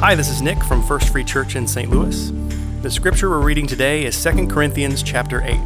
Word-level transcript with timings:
Hi, 0.00 0.14
this 0.14 0.28
is 0.28 0.40
Nick 0.40 0.62
from 0.62 0.80
First 0.80 1.08
Free 1.08 1.24
Church 1.24 1.56
in 1.56 1.66
St. 1.66 1.90
Louis. 1.90 2.30
The 2.82 2.90
scripture 2.90 3.28
we're 3.30 3.40
reading 3.40 3.66
today 3.66 4.04
is 4.04 4.22
2 4.22 4.46
Corinthians 4.46 5.02
chapter 5.02 5.42
8. 5.42 5.58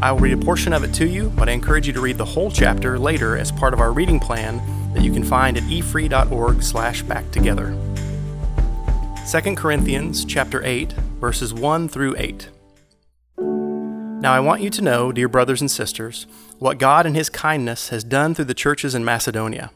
I 0.00 0.12
will 0.12 0.18
read 0.18 0.32
a 0.32 0.42
portion 0.42 0.72
of 0.72 0.82
it 0.82 0.94
to 0.94 1.06
you, 1.06 1.28
but 1.28 1.50
I 1.50 1.52
encourage 1.52 1.86
you 1.86 1.92
to 1.92 2.00
read 2.00 2.16
the 2.16 2.24
whole 2.24 2.50
chapter 2.50 2.98
later 2.98 3.36
as 3.36 3.52
part 3.52 3.74
of 3.74 3.80
our 3.80 3.92
reading 3.92 4.18
plan 4.18 4.62
that 4.94 5.02
you 5.02 5.12
can 5.12 5.22
find 5.22 5.58
at 5.58 5.62
efree.org 5.64 6.62
slash 6.62 7.02
back 7.02 7.30
together. 7.32 7.78
2 9.30 9.54
Corinthians 9.56 10.24
chapter 10.24 10.64
8, 10.64 10.94
verses 11.20 11.52
1 11.52 11.88
through 11.90 12.14
8. 12.16 12.48
Now 13.36 14.32
I 14.32 14.40
want 14.40 14.62
you 14.62 14.70
to 14.70 14.80
know, 14.80 15.12
dear 15.12 15.28
brothers 15.28 15.60
and 15.60 15.70
sisters, 15.70 16.26
what 16.60 16.78
God 16.78 17.04
in 17.04 17.14
His 17.14 17.28
kindness 17.28 17.90
has 17.90 18.04
done 18.04 18.34
through 18.34 18.46
the 18.46 18.54
churches 18.54 18.94
in 18.94 19.04
Macedonia. 19.04 19.70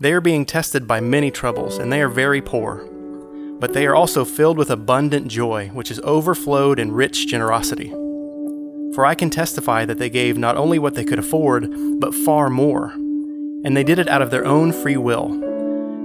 They 0.00 0.12
are 0.12 0.20
being 0.20 0.44
tested 0.44 0.88
by 0.88 1.00
many 1.00 1.30
troubles, 1.30 1.78
and 1.78 1.92
they 1.92 2.02
are 2.02 2.08
very 2.08 2.40
poor. 2.40 2.84
But 3.60 3.72
they 3.74 3.86
are 3.86 3.94
also 3.94 4.24
filled 4.24 4.58
with 4.58 4.70
abundant 4.70 5.28
joy, 5.28 5.68
which 5.68 5.90
is 5.90 6.00
overflowed 6.00 6.80
in 6.80 6.92
rich 6.92 7.28
generosity. 7.28 7.90
For 8.94 9.06
I 9.06 9.14
can 9.14 9.30
testify 9.30 9.84
that 9.84 9.98
they 9.98 10.10
gave 10.10 10.36
not 10.36 10.56
only 10.56 10.80
what 10.80 10.94
they 10.94 11.04
could 11.04 11.20
afford, 11.20 11.68
but 12.00 12.14
far 12.14 12.50
more. 12.50 12.88
And 13.64 13.76
they 13.76 13.84
did 13.84 14.00
it 14.00 14.08
out 14.08 14.20
of 14.20 14.30
their 14.30 14.44
own 14.44 14.72
free 14.72 14.96
will. 14.96 15.40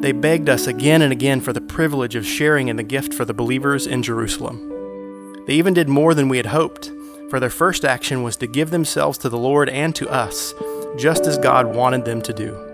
They 0.01 0.11
begged 0.11 0.49
us 0.49 0.67
again 0.67 1.01
and 1.01 1.11
again 1.11 1.41
for 1.41 1.51
the 1.51 1.59
privilege 1.59 2.15
of 2.15 2.25
sharing 2.25 2.67
in 2.67 2.75
the 2.75 2.83
gift 2.83 3.13
for 3.13 3.25
the 3.25 3.33
believers 3.33 3.87
in 3.87 4.03
Jerusalem. 4.03 5.43
They 5.47 5.53
even 5.55 5.73
did 5.73 5.89
more 5.89 6.13
than 6.13 6.29
we 6.29 6.37
had 6.37 6.45
hoped, 6.47 6.91
for 7.29 7.39
their 7.39 7.49
first 7.49 7.83
action 7.83 8.21
was 8.21 8.37
to 8.37 8.47
give 8.47 8.69
themselves 8.69 9.17
to 9.19 9.29
the 9.29 9.37
Lord 9.37 9.67
and 9.67 9.95
to 9.95 10.07
us, 10.09 10.53
just 10.95 11.25
as 11.25 11.39
God 11.39 11.75
wanted 11.75 12.05
them 12.05 12.21
to 12.21 12.33
do. 12.33 12.68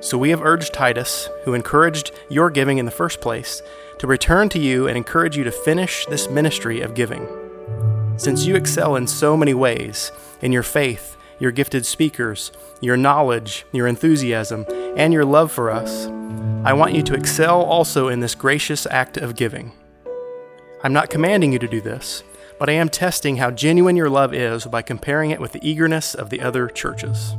So 0.00 0.18
we 0.18 0.30
have 0.30 0.42
urged 0.42 0.72
Titus, 0.74 1.28
who 1.44 1.54
encouraged 1.54 2.12
your 2.28 2.50
giving 2.50 2.78
in 2.78 2.84
the 2.84 2.90
first 2.90 3.20
place, 3.20 3.62
to 3.98 4.06
return 4.06 4.48
to 4.50 4.58
you 4.58 4.86
and 4.86 4.96
encourage 4.96 5.36
you 5.36 5.44
to 5.44 5.50
finish 5.50 6.04
this 6.06 6.28
ministry 6.28 6.80
of 6.80 6.94
giving. 6.94 7.26
Since 8.18 8.44
you 8.44 8.56
excel 8.56 8.96
in 8.96 9.06
so 9.06 9.36
many 9.36 9.54
ways 9.54 10.12
in 10.42 10.52
your 10.52 10.62
faith, 10.62 11.16
your 11.38 11.50
gifted 11.50 11.84
speakers, 11.84 12.52
your 12.80 12.96
knowledge, 12.96 13.64
your 13.72 13.86
enthusiasm, 13.86 14.66
and 14.96 15.12
your 15.12 15.24
love 15.24 15.50
for 15.50 15.70
us, 15.70 16.06
I 16.64 16.72
want 16.72 16.94
you 16.94 17.02
to 17.02 17.14
excel 17.14 17.62
also 17.62 18.08
in 18.08 18.20
this 18.20 18.34
gracious 18.34 18.86
act 18.86 19.16
of 19.16 19.36
giving. 19.36 19.72
I'm 20.82 20.92
not 20.92 21.10
commanding 21.10 21.52
you 21.52 21.58
to 21.58 21.68
do 21.68 21.80
this, 21.80 22.22
but 22.58 22.68
I 22.68 22.74
am 22.74 22.88
testing 22.88 23.36
how 23.36 23.50
genuine 23.50 23.96
your 23.96 24.10
love 24.10 24.34
is 24.34 24.66
by 24.66 24.82
comparing 24.82 25.30
it 25.30 25.40
with 25.40 25.52
the 25.52 25.68
eagerness 25.68 26.14
of 26.14 26.30
the 26.30 26.40
other 26.40 26.68
churches. 26.68 27.34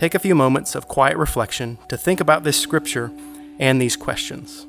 Take 0.00 0.14
a 0.14 0.18
few 0.18 0.34
moments 0.34 0.74
of 0.74 0.88
quiet 0.88 1.18
reflection 1.18 1.76
to 1.88 1.96
think 1.98 2.20
about 2.20 2.42
this 2.42 2.58
scripture 2.58 3.12
and 3.58 3.78
these 3.78 3.98
questions. 3.98 4.66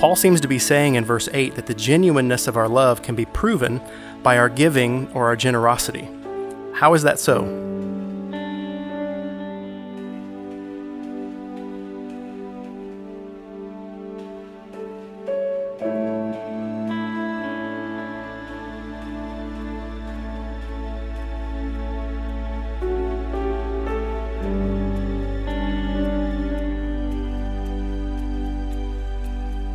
Paul 0.00 0.16
seems 0.16 0.40
to 0.40 0.48
be 0.48 0.58
saying 0.58 0.94
in 0.94 1.04
verse 1.04 1.28
8 1.34 1.54
that 1.56 1.66
the 1.66 1.74
genuineness 1.74 2.48
of 2.48 2.56
our 2.56 2.66
love 2.66 3.02
can 3.02 3.14
be 3.14 3.26
proven 3.26 3.78
by 4.22 4.38
our 4.38 4.48
giving 4.48 5.06
or 5.12 5.26
our 5.26 5.36
generosity. 5.36 6.08
How 6.72 6.94
is 6.94 7.02
that 7.02 7.20
so? 7.20 7.42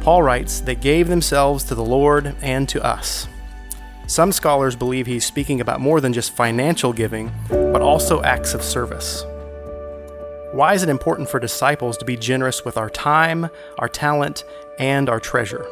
Paul 0.09 0.24
writes, 0.24 0.62
they 0.62 0.74
gave 0.74 1.08
themselves 1.08 1.64
to 1.66 1.75
the 1.75 1.86
Lord 1.86 2.36
and 2.42 2.68
to 2.70 2.84
us. 2.84 3.28
Some 4.08 4.31
scholars 4.31 4.75
believe 4.75 5.06
he's 5.06 5.24
speaking 5.24 5.62
about 5.62 5.81
more 5.81 6.02
than 6.02 6.14
just 6.14 6.36
financial 6.36 6.92
giving, 6.92 7.31
but 7.47 7.84
also 7.84 8.24
acts 8.24 8.56
of 8.56 8.64
service. 8.64 9.24
Why 10.52 10.74
is 10.74 10.81
it 10.81 10.90
important 10.90 11.30
for 11.30 11.40
disciples 11.40 11.96
to 12.00 12.06
be 12.06 12.18
generous 12.18 12.66
with 12.66 12.75
our 12.75 12.90
time, 12.90 13.52
our 13.78 13.88
talent, 13.88 14.46
and 14.80 15.09
our 15.09 15.19
treasure? 15.19 15.68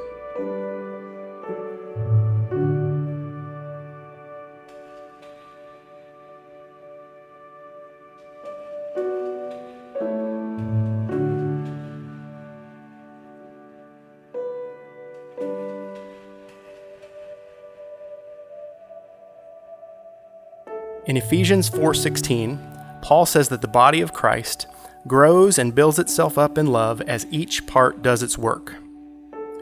In 21.07 21.16
Ephesians 21.16 21.69
4:16, 21.69 22.59
Paul 23.01 23.25
says 23.25 23.47
that 23.47 23.62
the 23.62 23.68
body 23.69 24.01
of 24.01 24.12
Christ 24.12 24.68
grows 25.07 25.57
and 25.57 25.73
builds 25.73 26.00
itself 26.00 26.38
up 26.38 26.57
in 26.57 26.68
love 26.68 27.00
as 27.00 27.25
each 27.31 27.66
part 27.66 28.01
does 28.01 28.22
its 28.22 28.38
work. 28.38 28.75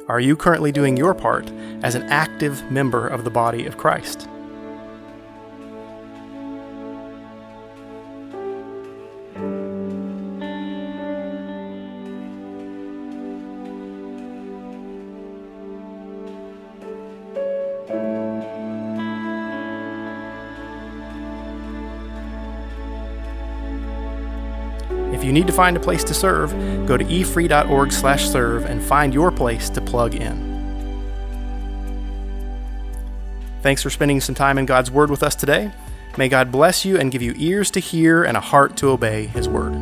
Are 0.10 0.20
you 0.20 0.36
currently 0.36 0.72
doing 0.72 0.98
your 0.98 1.14
part 1.14 1.52
as 1.84 1.94
an 1.94 2.02
active 2.10 2.72
member 2.72 3.08
of 3.08 3.24
the 3.24 3.30
body 3.30 3.68
of 3.68 3.78
Christ? 3.78 4.28
You 25.26 25.34
need 25.34 25.48
to 25.48 25.54
find 25.54 25.76
a 25.76 25.80
place 25.80 26.04
to 26.06 26.14
serve, 26.14 26.52
go 26.86 26.96
to 26.96 27.04
efree.org/serve 27.04 28.66
and 28.66 28.82
find 28.82 29.14
your 29.14 29.32
place 29.32 29.70
to 29.72 29.82
plug 29.82 30.16
in. 30.16 30.54
Thanks 33.62 33.82
for 33.82 33.90
spending 33.90 34.22
some 34.22 34.36
time 34.36 34.60
in 34.60 34.68
God's 34.68 34.92
Word 34.92 35.10
with 35.10 35.24
us 35.24 35.34
today. 35.34 35.72
May 36.18 36.30
God 36.30 36.52
bless 36.52 36.86
you 36.86 36.98
and 36.98 37.12
give 37.12 37.24
you 37.24 37.34
ears 37.36 37.72
to 37.72 37.80
hear 37.80 38.24
and 38.24 38.38
a 38.38 38.40
heart 38.40 38.78
to 38.78 38.90
obey 38.90 39.26
His 39.26 39.50
Word. 39.50 39.74